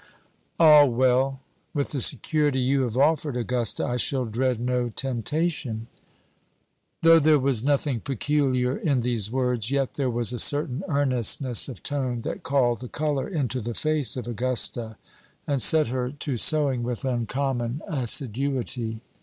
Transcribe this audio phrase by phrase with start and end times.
[0.59, 1.41] "Ah, well!
[1.75, 5.85] with the security you have offered, Augusta, I shall dread no temptation."
[7.03, 11.83] Though there was nothing peculiar in these words, yet there was a certain earnestness of
[11.83, 14.97] tone that called the color into the face of Augusta,
[15.45, 19.01] and set her to sewing with uncommon assiduity.